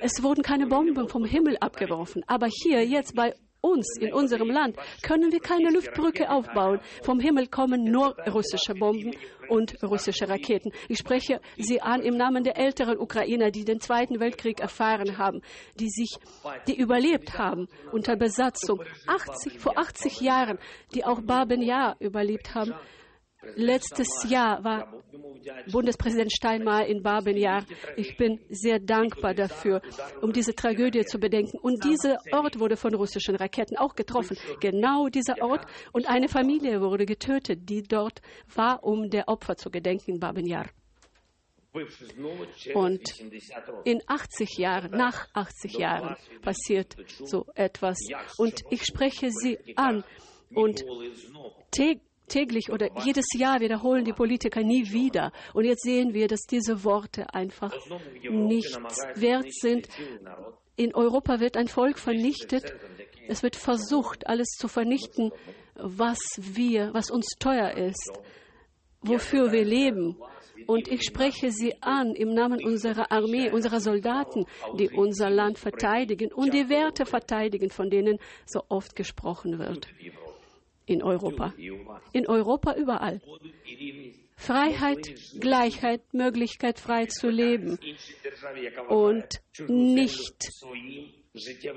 es 0.00 0.22
wurden 0.22 0.42
keine 0.42 0.66
Bomben 0.66 1.08
vom 1.08 1.24
Himmel 1.24 1.56
abgeworfen. 1.58 2.22
Aber 2.26 2.46
hier, 2.46 2.84
jetzt 2.84 3.14
bei 3.14 3.34
uns, 3.66 3.96
in 3.98 4.12
unserem 4.12 4.50
Land, 4.50 4.76
können 5.02 5.32
wir 5.32 5.40
keine 5.40 5.70
Luftbrücke 5.70 6.30
aufbauen. 6.30 6.80
Vom 7.02 7.20
Himmel 7.20 7.48
kommen 7.48 7.84
nur 7.84 8.16
russische 8.28 8.74
Bomben 8.74 9.12
und 9.48 9.82
russische 9.82 10.28
Raketen. 10.28 10.72
Ich 10.88 10.98
spreche 10.98 11.40
Sie 11.56 11.80
an 11.80 12.02
im 12.02 12.16
Namen 12.16 12.44
der 12.44 12.56
älteren 12.56 12.98
Ukrainer, 12.98 13.50
die 13.50 13.64
den 13.64 13.80
Zweiten 13.80 14.20
Weltkrieg 14.20 14.60
erfahren 14.60 15.18
haben, 15.18 15.42
die 15.78 15.88
sich, 15.88 16.16
die 16.66 16.76
überlebt 16.76 17.38
haben 17.38 17.68
unter 17.92 18.16
Besatzung. 18.16 18.82
80, 19.06 19.58
vor 19.58 19.76
80 19.76 20.20
Jahren, 20.20 20.58
die 20.94 21.04
auch 21.04 21.20
Baben 21.20 21.62
Yar 21.62 21.96
überlebt 22.00 22.54
haben. 22.54 22.74
Letztes 23.54 24.08
Jahr 24.28 24.62
war 24.64 24.92
Bundespräsident 25.70 26.32
Steinmeier 26.32 26.86
in 26.86 27.02
Babenjahr. 27.02 27.64
Ich 27.96 28.16
bin 28.16 28.40
sehr 28.48 28.78
dankbar 28.78 29.34
dafür, 29.34 29.80
um 30.20 30.32
diese 30.32 30.54
Tragödie 30.54 31.04
zu 31.04 31.18
bedenken. 31.18 31.58
Und 31.58 31.84
dieser 31.84 32.18
Ort 32.32 32.58
wurde 32.58 32.76
von 32.76 32.94
russischen 32.94 33.36
Raketen 33.36 33.76
auch 33.76 33.94
getroffen. 33.94 34.36
Genau 34.60 35.08
dieser 35.08 35.40
Ort. 35.40 35.66
Und 35.92 36.08
eine 36.08 36.28
Familie 36.28 36.80
wurde 36.80 37.06
getötet, 37.06 37.68
die 37.68 37.82
dort 37.82 38.20
war, 38.54 38.82
um 38.82 39.10
der 39.10 39.28
Opfer 39.28 39.56
zu 39.56 39.70
gedenken 39.70 40.12
in 40.12 40.20
Babenjahr. 40.20 40.66
Und 42.74 43.02
in 43.84 44.00
80 44.06 44.58
Jahren, 44.58 44.90
nach 44.92 45.28
80 45.34 45.78
Jahren 45.78 46.16
passiert 46.40 46.96
so 47.24 47.46
etwas. 47.54 47.98
Und 48.38 48.62
ich 48.70 48.84
spreche 48.84 49.30
Sie 49.30 49.58
an. 49.76 50.02
Und 50.54 50.82
täglich 52.26 52.70
oder 52.70 52.88
jedes 53.04 53.26
Jahr 53.36 53.60
wiederholen 53.60 54.04
die 54.04 54.12
Politiker 54.12 54.62
nie 54.62 54.90
wieder. 54.92 55.32
Und 55.54 55.64
jetzt 55.64 55.82
sehen 55.82 56.14
wir, 56.14 56.28
dass 56.28 56.42
diese 56.42 56.84
Worte 56.84 57.32
einfach 57.32 57.72
nichts 58.28 58.78
wert 59.14 59.52
sind. 59.52 59.88
In 60.76 60.94
Europa 60.94 61.40
wird 61.40 61.56
ein 61.56 61.68
Volk 61.68 61.98
vernichtet. 61.98 62.74
Es 63.28 63.42
wird 63.42 63.56
versucht, 63.56 64.26
alles 64.26 64.48
zu 64.58 64.68
vernichten, 64.68 65.32
was 65.74 66.18
wir, 66.38 66.90
was 66.92 67.10
uns 67.10 67.34
teuer 67.38 67.72
ist, 67.72 68.12
wofür 69.02 69.52
wir 69.52 69.64
leben. 69.64 70.16
Und 70.66 70.88
ich 70.88 71.02
spreche 71.04 71.50
Sie 71.50 71.74
an 71.82 72.14
im 72.14 72.34
Namen 72.34 72.64
unserer 72.64 73.12
Armee, 73.12 73.50
unserer 73.50 73.80
Soldaten, 73.80 74.46
die 74.78 74.88
unser 74.88 75.30
Land 75.30 75.58
verteidigen 75.58 76.32
und 76.32 76.52
die 76.54 76.68
Werte 76.68 77.04
verteidigen, 77.04 77.70
von 77.70 77.90
denen 77.90 78.18
so 78.46 78.62
oft 78.68 78.96
gesprochen 78.96 79.58
wird 79.58 79.86
in 80.86 81.02
Europa. 81.02 81.52
In 82.12 82.26
Europa 82.26 82.74
überall. 82.74 83.20
Freiheit, 84.36 85.14
Gleichheit, 85.40 86.02
Möglichkeit, 86.12 86.78
frei 86.78 87.06
zu 87.06 87.28
leben 87.28 87.78
und 88.88 89.40
nicht 89.68 90.42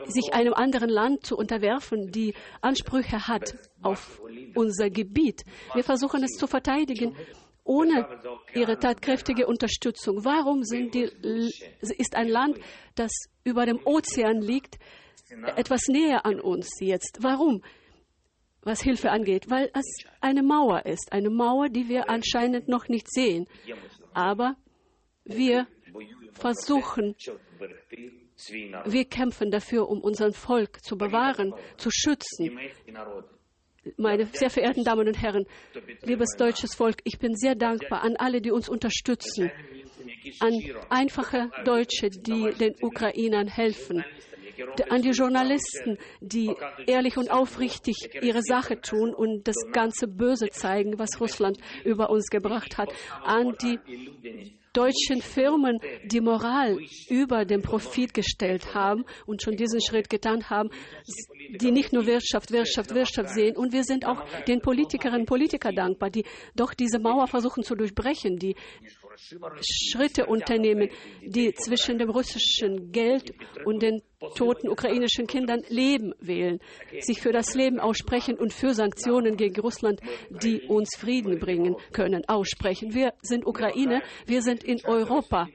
sich 0.06 0.34
einem 0.34 0.54
anderen 0.54 0.90
Land 0.90 1.26
zu 1.26 1.36
unterwerfen, 1.36 2.12
die 2.12 2.34
Ansprüche 2.62 3.28
hat 3.28 3.56
auf 3.82 4.22
unser 4.56 4.90
Gebiet. 4.90 5.44
Wir 5.74 5.84
versuchen 5.84 6.24
es 6.24 6.32
zu 6.38 6.48
verteidigen 6.48 7.16
ohne 7.70 8.08
ihre 8.56 8.80
tatkräftige 8.80 9.46
Unterstützung. 9.46 10.26
Warum 10.26 10.64
die, 10.64 11.10
ist 11.82 12.16
ein 12.16 12.28
Land, 12.28 12.60
das 12.96 13.12
über 13.44 13.66
dem 13.66 13.80
Ozean 13.86 14.42
liegt, 14.42 14.80
etwas 15.56 15.82
näher 15.88 16.26
an 16.26 16.40
uns 16.40 16.68
jetzt? 16.80 17.20
Warum? 17.22 17.62
Was 18.62 18.82
Hilfe 18.82 19.12
angeht, 19.12 19.50
weil 19.50 19.72
es 19.74 19.86
eine 20.22 20.44
Mauer 20.44 20.86
ist, 20.86 21.12
eine 21.12 21.30
Mauer, 21.30 21.70
die 21.70 21.88
wir 21.88 22.10
anscheinend 22.10 22.68
noch 22.68 22.88
nicht 22.88 23.12
sehen. 23.12 23.48
Aber 24.14 24.56
wir 25.24 25.68
versuchen, 26.34 27.16
wir 28.86 29.06
kämpfen 29.06 29.52
dafür, 29.52 29.90
um 29.90 30.02
unser 30.02 30.32
Volk 30.34 30.84
zu 30.84 30.98
bewahren, 30.98 31.54
zu 31.78 31.90
schützen. 31.92 32.58
meine 33.98 34.26
sehr 34.26 34.50
verehrten 34.50 34.84
Damen 34.84 35.08
und 35.08 35.22
Herren, 35.22 35.46
liebes 36.04 36.36
deutsches 36.38 36.76
Volk, 36.76 36.98
ich 37.04 37.20
bin 37.20 37.36
sehr 37.36 37.56
dankbar 37.56 38.02
an 38.04 38.16
alle, 38.18 38.42
die 38.42 38.52
uns 38.52 38.70
unterstützen, 38.70 39.52
an 40.40 40.54
einfache 40.90 41.50
Deutsche, 41.66 42.10
die 42.10 42.52
den 42.60 42.76
Ukrainern 42.82 43.48
helfen, 43.48 44.04
an 44.90 45.02
die 45.02 45.12
Journalisten, 45.12 45.98
die 46.22 46.54
ehrlich 46.88 47.18
und 47.18 47.32
aufrichtig 47.32 48.10
ihre 48.22 48.42
Sache 48.42 48.82
tun 48.82 49.14
und 49.14 49.48
das 49.48 49.56
ganze 49.72 50.08
Böse 50.08 50.50
zeigen, 50.50 51.00
was 51.00 51.20
Russland 51.20 51.58
über 51.84 52.10
uns 52.10 52.28
gebracht 52.28 52.78
hat, 52.78 52.90
an 53.24 53.56
die 53.62 53.80
deutschen 54.74 55.22
Firmen 55.22 55.80
die 56.06 56.22
Moral 56.22 56.78
über 57.10 57.46
den 57.46 57.62
Profit 57.62 58.14
gestellt 58.14 58.74
haben 58.74 59.04
und 59.26 59.42
schon 59.42 59.56
diesen 59.56 59.82
Schritt 59.82 60.10
getan 60.10 60.50
haben, 60.50 60.70
die 61.60 61.72
nicht 61.72 61.92
nur 61.92 62.06
Wirtschaft, 62.06 62.52
Wirtschaft, 62.52 62.94
Wirtschaft 62.94 63.30
sehen. 63.30 63.58
Und 63.58 63.74
wir 63.74 63.84
sind 63.84 64.06
auch 64.06 64.24
den 64.48 64.62
Politikerinnen 64.62 65.22
und 65.22 65.26
Politikern 65.26 65.76
dankbar, 65.76 66.10
die 66.10 66.24
doch 66.56 66.74
diese 66.74 67.00
Mauer 67.00 67.28
versuchen 67.28 67.64
zu 67.64 67.76
durchbrechen, 67.76 68.38
die 68.38 68.56
Schritte 69.62 70.26
unternehmen, 70.26 70.90
die 71.22 71.54
zwischen 71.54 71.98
dem 71.98 72.10
russischen 72.10 72.92
Geld 72.92 73.34
und 73.66 73.82
den 73.82 74.02
toten 74.36 74.70
ukrainischen 74.70 75.28
Kindern 75.28 75.62
Leben 75.70 76.14
wählen, 76.20 76.60
sich 77.00 77.22
für 77.22 77.32
das 77.32 77.56
Leben 77.56 77.80
aussprechen 77.80 78.36
und 78.38 78.54
für 78.54 78.74
Sanktionen 78.74 79.38
gegen 79.38 79.60
Russland, 79.62 80.02
die 80.42 80.62
uns 80.62 80.96
Frieden 80.98 81.40
bringen 81.40 81.76
können, 81.94 82.28
aussprechen. 82.28 82.94
Wir 82.94 83.14
sind 83.22 83.46
Ukraine, 83.46 84.02
wir 84.26 84.42
sind 84.42 84.64
in 84.64 84.84
Europa. 84.86 85.48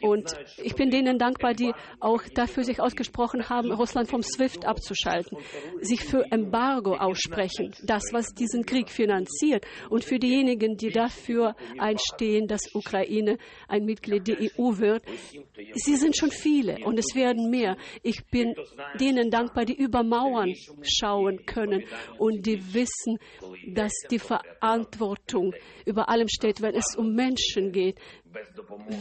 Und 0.00 0.34
ich 0.62 0.74
bin 0.74 0.90
denen 0.90 1.18
dankbar, 1.18 1.54
die 1.54 1.72
auch 2.00 2.22
dafür 2.34 2.64
sich 2.64 2.80
ausgesprochen 2.80 3.48
haben, 3.48 3.72
Russland 3.72 4.08
vom 4.08 4.22
SWIFT 4.22 4.64
abzuschalten, 4.64 5.38
sich 5.80 6.02
für 6.02 6.24
Embargo 6.30 6.94
aussprechen, 6.94 7.74
das, 7.84 8.04
was 8.12 8.34
diesen 8.34 8.64
Krieg 8.66 8.90
finanziert. 8.90 9.64
Und 9.90 10.04
für 10.04 10.18
diejenigen, 10.18 10.76
die 10.76 10.90
dafür 10.90 11.54
einstehen, 11.78 12.46
dass 12.46 12.74
Ukraine 12.74 13.38
ein 13.68 13.84
Mitglied 13.84 14.26
der 14.26 14.38
EU 14.40 14.78
wird, 14.78 15.04
sie 15.74 15.96
sind 15.96 16.16
schon 16.16 16.30
viele 16.30 16.78
und 16.84 16.98
es 16.98 17.14
werden 17.14 17.50
mehr. 17.50 17.76
Ich 18.02 18.26
bin 18.26 18.54
denen 18.98 19.30
dankbar, 19.30 19.64
die 19.64 19.76
über 19.76 20.02
Mauern 20.02 20.54
schauen 20.82 21.44
können 21.46 21.84
und 22.18 22.46
die 22.46 22.74
wissen, 22.74 23.18
dass 23.68 23.92
die 24.10 24.18
Verantwortung 24.18 25.54
über 25.84 26.08
allem 26.08 26.28
steht, 26.28 26.60
wenn 26.60 26.74
es 26.74 26.96
um 26.96 27.14
Menschen 27.14 27.72
geht. 27.72 27.98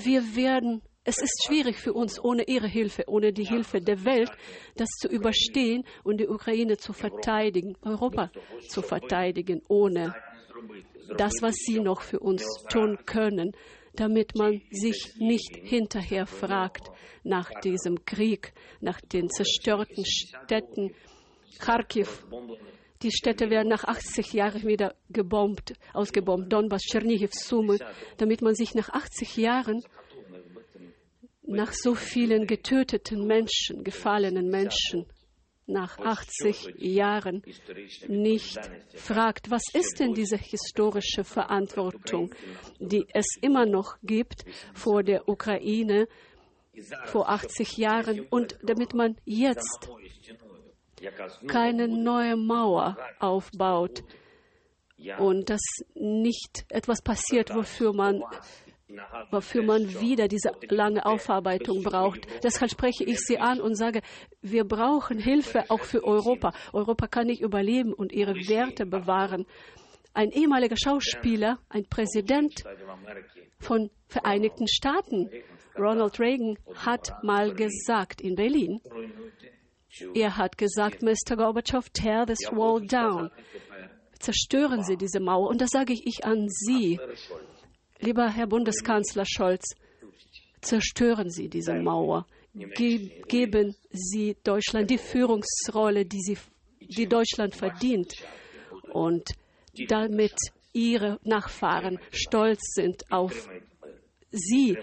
Wir 0.04 0.36
werden, 0.36 0.82
es 1.04 1.18
ist 1.22 1.46
schwierig 1.46 1.78
für 1.78 1.94
uns, 1.94 2.24
ohne 2.24 2.44
Ihre 2.44 2.68
Hilfe, 2.68 3.04
ohne 3.08 3.34
die 3.34 3.46
Hilfe 3.46 3.80
der 3.80 4.04
Welt, 4.06 4.32
das 4.76 4.90
zu 5.00 5.08
überstehen 5.08 5.84
und 6.04 6.20
die 6.20 6.28
Ukraine 6.28 6.78
zu 6.78 6.94
verteidigen, 6.94 7.76
Europa 7.82 8.32
zu 8.68 8.82
verteidigen, 8.82 9.62
ohne 9.68 10.16
das, 11.18 11.34
was 11.42 11.56
Sie 11.56 11.80
noch 11.80 12.02
für 12.02 12.20
uns 12.20 12.44
tun 12.70 12.98
können, 13.06 13.52
damit 13.96 14.36
man 14.36 14.62
sich 14.72 15.16
nicht 15.20 15.56
hinterher 15.64 16.26
fragt 16.26 16.90
nach 17.24 17.50
diesem 17.62 18.06
Krieg, 18.06 18.54
nach 18.82 19.00
den 19.02 19.30
zerstörten 19.30 20.06
Städten, 20.06 20.94
Kharkiv, 21.60 22.26
die 23.06 23.12
Städte 23.12 23.52
werden 23.52 23.70
nach 23.70 23.84
80 23.84 24.34
Jahren 24.34 24.64
wieder 24.64 24.96
gebombt, 25.10 25.74
ausgebombt, 25.94 26.52
Donbass, 26.52 26.82
Tschernihiv, 26.82 27.32
Sumy, 27.34 27.78
damit 28.18 28.42
man 28.42 28.56
sich 28.56 28.74
nach 28.74 28.90
80 28.90 29.38
Jahren, 29.38 29.84
nach 31.44 31.72
so 31.72 31.94
vielen 31.94 32.48
getöteten 32.48 33.28
Menschen, 33.28 33.84
gefallenen 33.84 34.50
Menschen, 34.50 35.06
nach 35.68 36.00
80 36.00 36.76
Jahren 36.78 37.44
nicht 38.08 38.60
fragt, 38.96 39.52
was 39.52 39.64
ist 39.74 40.00
denn 40.00 40.14
diese 40.14 40.38
historische 40.38 41.24
Verantwortung, 41.24 42.34
die 42.80 43.06
es 43.14 43.38
immer 43.42 43.66
noch 43.66 43.98
gibt 44.04 44.46
vor 44.74 45.04
der 45.04 45.28
Ukraine 45.30 46.08
vor 47.06 47.30
80 47.30 47.78
Jahren? 47.78 48.28
Und 48.30 48.58
damit 48.64 48.94
man 48.94 49.16
jetzt 49.26 49.90
keine 51.48 51.88
neue 51.88 52.36
Mauer 52.36 52.98
aufbaut 53.20 54.04
und 55.20 55.50
dass 55.50 55.62
nicht 55.94 56.66
etwas 56.70 57.02
passiert, 57.02 57.54
wofür 57.54 57.94
man 57.94 58.24
wofür 59.32 59.64
man 59.64 60.00
wieder 60.00 60.28
diese 60.28 60.52
lange 60.70 61.06
Aufarbeitung 61.06 61.82
braucht. 61.82 62.28
Deshalb 62.44 62.72
spreche 62.72 63.04
ich 63.04 63.20
Sie 63.20 63.40
an 63.40 63.60
und 63.60 63.76
sage, 63.76 64.02
wir 64.42 64.64
brauchen 64.64 65.18
Hilfe 65.20 65.66
auch 65.70 65.82
für 65.84 66.04
Europa. 66.04 66.54
Europa 66.72 67.08
kann 67.08 67.28
nicht 67.28 67.42
überleben 67.42 67.94
und 67.94 68.12
ihre 68.14 68.36
Werte 68.48 68.86
bewahren. 68.86 69.46
Ein 70.14 70.30
ehemaliger 70.32 70.78
Schauspieler, 70.78 71.60
ein 71.70 71.86
Präsident 71.90 72.64
von 73.60 73.90
Vereinigten 74.08 74.68
Staaten, 74.68 75.30
Ronald 75.78 76.20
Reagan, 76.20 76.58
hat 76.76 77.12
mal 77.24 77.54
gesagt 77.54 78.22
in 78.22 78.36
Berlin, 78.36 78.80
er 80.14 80.38
hat 80.38 80.58
gesagt, 80.58 81.02
Mr. 81.02 81.36
Gorbatschow, 81.36 81.90
tear 81.90 82.26
this 82.26 82.40
wall 82.52 82.82
down. 82.86 83.32
Zerstören 84.20 84.84
Sie 84.84 84.98
diese 84.98 85.20
Mauer. 85.20 85.50
Und 85.50 85.62
das 85.62 85.70
sage 85.72 85.94
ich 85.94 86.24
an 86.24 86.48
Sie, 86.50 87.00
lieber 88.00 88.30
Herr 88.30 88.48
Bundeskanzler 88.48 89.26
Scholz, 89.26 89.76
zerstören 90.62 91.30
Sie 91.30 91.50
diese 91.50 91.74
Mauer. 91.76 92.26
Ge 92.54 93.12
geben 93.28 93.76
Sie 93.92 94.38
Deutschland 94.44 94.90
die 94.90 94.98
Führungsrolle, 94.98 96.06
die, 96.06 96.22
sie, 96.22 96.38
die 96.80 97.08
Deutschland 97.08 97.56
verdient. 97.56 98.14
Und 98.94 99.30
damit 99.90 100.36
Ihre 100.72 101.20
Nachfahren 101.24 102.00
stolz 102.12 102.74
sind 102.74 103.12
auf 103.12 103.48
Sie, 104.32 104.78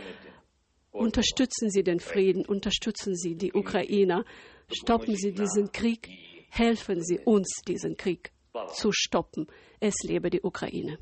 unterstützen 0.92 1.70
Sie 1.70 1.82
den 1.82 2.00
Frieden, 2.00 2.46
unterstützen 2.46 3.16
Sie 3.16 3.34
die 3.34 3.52
Ukrainer. 3.52 4.24
Stoppen 4.70 5.16
Sie 5.16 5.32
diesen 5.32 5.72
Krieg, 5.72 6.08
helfen 6.50 7.02
Sie 7.02 7.18
uns, 7.18 7.62
diesen 7.66 7.96
Krieg 7.96 8.32
zu 8.74 8.92
stoppen. 8.92 9.46
Es 9.80 9.94
lebe 10.04 10.30
die 10.30 10.42
Ukraine. 10.42 10.98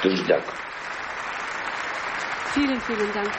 Vielen 0.00 0.26
Dank. 0.28 0.44
Vielen, 2.52 2.80
vielen 2.80 3.12
Dank. 3.12 3.30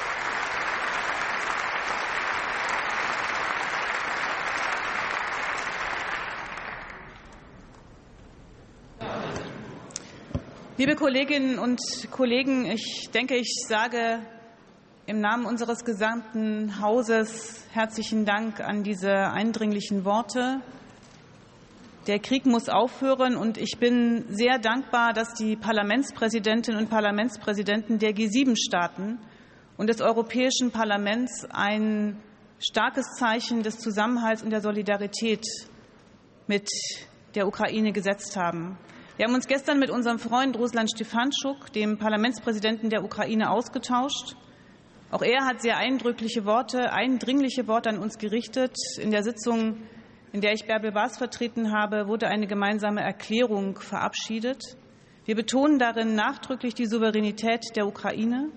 Liebe 10.78 10.95
Kolleginnen 10.95 11.60
und 11.60 11.80
Kollegen, 12.12 12.65
ich 12.65 13.10
denke, 13.13 13.36
ich 13.36 13.65
sage 13.67 14.19
im 15.06 15.19
Namen 15.22 15.45
unseres 15.45 15.84
gesamten 15.84 16.82
Hauses 16.82 17.65
herzlichen 17.72 18.26
Dank 18.26 18.60
an 18.60 18.84
diese 18.84 19.12
eindringlichen 19.12 20.06
Worte. 20.06 20.62
Der 22.07 22.19
Krieg 22.19 22.45
muss 22.45 22.69
aufhören 22.69 23.35
und 23.35 23.57
ich 23.57 23.77
bin 23.77 24.25
sehr 24.29 24.57
dankbar, 24.57 25.13
dass 25.13 25.33
die 25.33 25.55
Parlamentspräsidentinnen 25.55 26.79
und 26.79 26.89
Parlamentspräsidenten 26.89 27.99
der 27.99 28.15
G7-Staaten 28.15 29.19
und 29.77 29.88
des 29.88 30.01
Europäischen 30.01 30.71
Parlaments 30.71 31.45
ein 31.51 32.17
starkes 32.59 33.05
Zeichen 33.17 33.63
des 33.63 33.79
Zusammenhalts 33.79 34.41
und 34.41 34.49
der 34.49 34.62
Solidarität 34.62 35.45
mit 36.47 36.69
der 37.35 37.47
Ukraine 37.47 37.91
gesetzt 37.91 38.35
haben. 38.38 38.77
Wir 39.17 39.25
haben 39.25 39.35
uns 39.35 39.47
gestern 39.47 39.79
mit 39.79 39.89
unserem 39.89 40.17
Freund 40.17 40.57
Ruslan 40.57 40.88
Stefanschuk, 40.88 41.71
dem 41.73 41.97
Parlamentspräsidenten 41.97 42.89
der 42.89 43.03
Ukraine, 43.03 43.51
ausgetauscht. 43.51 44.35
Auch 45.12 45.21
er 45.21 45.45
hat 45.45 45.62
sehr 45.62 45.77
eindrückliche 45.77 46.45
Worte, 46.45 46.93
eindringliche 46.93 47.67
Worte 47.67 47.89
an 47.89 47.99
uns 47.99 48.17
gerichtet. 48.17 48.75
In 48.97 49.12
der 49.12 49.23
Sitzung, 49.23 49.77
in 50.31 50.41
der 50.41 50.53
ich 50.53 50.65
Bärbel 50.65 50.91
Baas 50.91 51.17
vertreten 51.17 51.71
habe, 51.71 52.07
wurde 52.07 52.27
eine 52.27 52.47
gemeinsame 52.47 53.01
Erklärung 53.01 53.79
verabschiedet. 53.79 54.77
Wir 55.25 55.35
betonen 55.35 55.79
darin 55.79 56.15
nachdrücklich 56.15 56.73
die 56.73 56.85
Souveränität 56.85 57.75
der 57.75 57.87
Ukraine. 57.87 58.49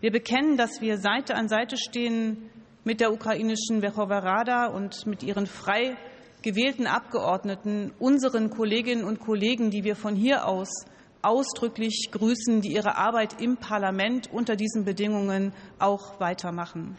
Wir 0.00 0.10
bekennen, 0.10 0.56
dass 0.56 0.80
wir 0.80 0.98
Seite 0.98 1.34
an 1.34 1.48
Seite 1.48 1.76
stehen 1.76 2.50
mit 2.84 3.00
der 3.00 3.12
ukrainischen 3.12 3.80
Verkhovna 3.80 4.18
Rada 4.18 4.66
und 4.66 5.06
mit 5.06 5.22
ihren 5.22 5.46
frei 5.46 5.96
gewählten 6.42 6.86
Abgeordneten, 6.86 7.92
unseren 7.98 8.50
Kolleginnen 8.50 9.04
und 9.04 9.18
Kollegen, 9.18 9.70
die 9.70 9.82
wir 9.82 9.96
von 9.96 10.14
hier 10.14 10.46
aus 10.46 10.68
ausdrücklich 11.22 12.10
grüßen, 12.12 12.60
die 12.60 12.74
ihre 12.74 12.96
Arbeit 12.96 13.40
im 13.40 13.56
Parlament 13.56 14.30
unter 14.30 14.56
diesen 14.56 14.84
Bedingungen 14.84 15.54
auch 15.78 16.20
weitermachen. 16.20 16.96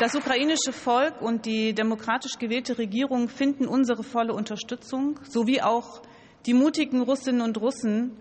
Das 0.00 0.16
ukrainische 0.16 0.72
Volk 0.72 1.22
und 1.22 1.46
die 1.46 1.72
demokratisch 1.72 2.38
gewählte 2.40 2.78
Regierung 2.78 3.28
finden 3.28 3.68
unsere 3.68 4.02
volle 4.02 4.34
Unterstützung, 4.34 5.20
sowie 5.22 5.62
auch 5.62 6.02
die 6.46 6.52
mutigen 6.52 7.00
Russinnen 7.00 7.40
und 7.40 7.60
Russen, 7.60 8.16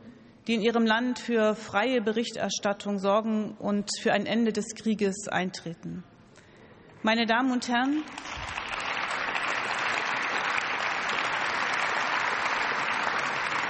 die 0.45 0.53
in 0.53 0.62
ihrem 0.62 0.86
Land 0.86 1.17
für 1.17 1.55
freie 1.55 1.99
Berichterstattung 1.99 2.99
sorgen 2.99 3.55
und 3.57 3.89
für 3.99 4.13
ein 4.13 4.27
Ende 4.27 4.53
des 4.53 4.75
Krieges 4.75 5.27
eintreten. 5.27 6.03
Meine 7.01 7.25
Damen 7.25 7.51
und 7.51 7.67
Herren, 7.67 8.03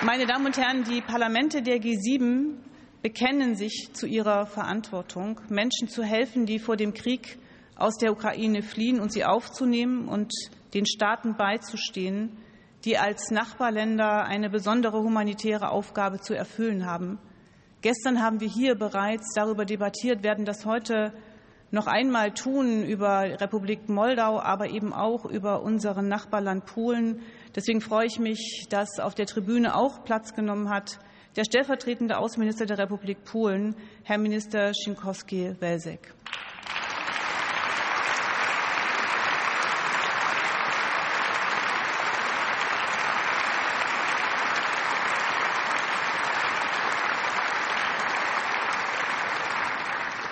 meine 0.04 0.26
Damen 0.26 0.46
und 0.48 0.58
Herren, 0.58 0.84
die 0.84 1.00
Parlamente 1.00 1.62
der 1.62 1.78
G7 1.78 2.58
bekennen 3.02 3.56
sich 3.56 3.92
zu 3.94 4.08
ihrer 4.08 4.46
Verantwortung, 4.46 5.40
Menschen 5.48 5.88
zu 5.88 6.04
helfen, 6.04 6.46
die 6.46 6.60
vor 6.60 6.76
dem 6.76 6.94
Krieg 6.94 7.38
aus 7.76 7.98
der 7.98 8.12
Ukraine 8.12 8.62
fliehen 8.62 9.00
und 9.00 9.12
sie 9.12 9.26
aufzunehmen 9.26 10.08
und 10.08 10.32
den 10.74 10.86
Staaten 10.86 11.36
beizustehen, 11.36 12.38
die 12.86 12.98
als 12.98 13.32
Nachbarländer 13.32 14.26
eine 14.26 14.50
besondere 14.50 15.00
humanitäre 15.00 15.70
Aufgabe 15.70 16.20
zu 16.20 16.34
erfüllen 16.34 16.86
haben. 16.86 17.20
Gestern 17.82 18.22
haben 18.22 18.40
wir 18.40 18.48
hier 18.48 18.76
bereits 18.76 19.34
darüber 19.36 19.66
debattiert, 19.66 20.24
werden 20.24 20.46
das 20.46 20.66
heute 20.66 21.14
noch 21.72 21.88
einmal 21.88 22.32
tun 22.34 22.84
über 22.84 23.24
Republik 23.42 23.90
Moldau, 23.90 24.40
aber 24.40 24.70
eben 24.70 24.94
auch 24.94 25.26
über 25.26 25.64
unseren 25.64 26.08
Nachbarland 26.08 26.66
Polen. 26.66 27.22
Deswegen 27.56 27.82
freue 27.82 28.06
ich 28.06 28.20
mich, 28.20 28.68
dass 28.70 29.00
auf 29.00 29.16
der 29.16 29.26
Tribüne 29.26 29.76
auch 29.76 30.04
Platz 30.04 30.34
genommen 30.34 30.70
hat 30.70 31.00
der 31.36 31.46
stellvertretende 31.46 32.18
Außenminister 32.18 32.66
der 32.66 32.78
Republik 32.78 33.24
Polen, 33.24 33.76
Herr 34.04 34.20
Minister 34.20 34.72
Schinkowski-Welzek. 34.74 36.14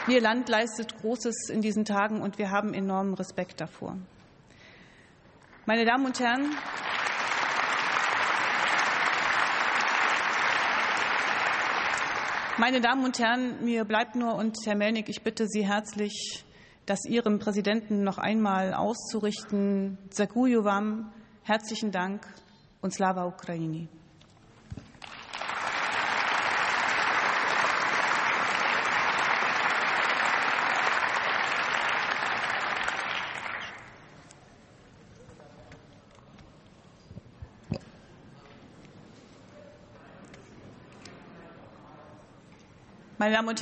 Ihr 0.07 0.19
Land 0.19 0.49
leistet 0.49 0.97
Großes 0.97 1.49
in 1.49 1.61
diesen 1.61 1.85
Tagen, 1.85 2.21
und 2.21 2.39
wir 2.39 2.49
haben 2.49 2.73
enormen 2.73 3.13
Respekt 3.13 3.61
davor. 3.61 3.97
Meine 5.67 5.85
Damen 5.85 6.05
und 6.07 6.19
Herren, 6.19 6.55
meine 12.57 12.81
Damen 12.81 13.05
und 13.05 13.19
Herren, 13.19 13.63
mir 13.63 13.85
bleibt 13.85 14.15
nur, 14.15 14.35
und 14.35 14.57
Herr 14.65 14.75
Melnik, 14.75 15.07
ich 15.07 15.21
bitte 15.21 15.45
Sie 15.47 15.67
herzlich, 15.67 16.45
das 16.87 17.05
Ihrem 17.05 17.37
Präsidenten 17.37 18.03
noch 18.03 18.17
einmal 18.17 18.73
auszurichten. 18.73 19.99
Zaguju 20.09 20.63
Wam, 20.63 21.13
herzlichen 21.43 21.91
Dank 21.91 22.25
und 22.81 22.91
Slava 22.91 23.25
Ukraini. 23.25 23.87
Meine 43.21 43.36
Damen 43.36 43.49
und 43.49 43.49
Herren, 43.49 43.57